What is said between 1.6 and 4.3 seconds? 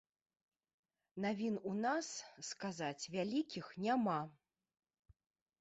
у нас, сказаць, вялікіх няма.